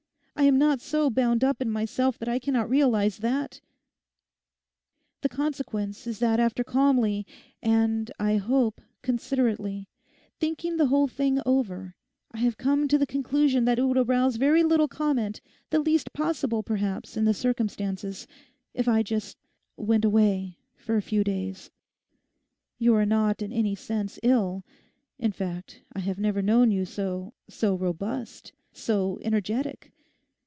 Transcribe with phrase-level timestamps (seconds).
[0.33, 3.61] I am not so bound up in myself that I cannot realise that.
[5.21, 11.95] The consequence is that after calmly—and I hope considerately—thinking the whole thing over,
[12.31, 16.11] I have come to the conclusion that it would arouse very little comment, the least
[16.11, 18.25] possible perhaps in the circumstances,
[18.73, 19.37] if I just
[19.77, 21.69] went away for a few days.
[22.79, 24.63] You are not in any sense ill.
[25.19, 29.91] In fact, I have never known you so—so robust, so energetic.